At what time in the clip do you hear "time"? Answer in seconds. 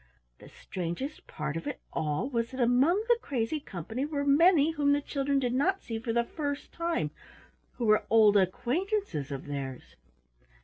6.71-7.11